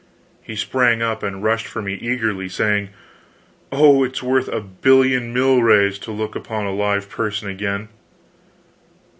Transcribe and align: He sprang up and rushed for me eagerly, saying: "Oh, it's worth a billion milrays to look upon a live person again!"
He 0.41 0.55
sprang 0.55 1.03
up 1.03 1.21
and 1.21 1.43
rushed 1.43 1.67
for 1.67 1.79
me 1.79 1.93
eagerly, 1.93 2.49
saying: 2.49 2.89
"Oh, 3.71 4.03
it's 4.03 4.23
worth 4.23 4.47
a 4.47 4.59
billion 4.59 5.31
milrays 5.31 5.99
to 5.99 6.11
look 6.11 6.35
upon 6.35 6.65
a 6.65 6.73
live 6.73 7.07
person 7.07 7.47
again!" 7.49 7.87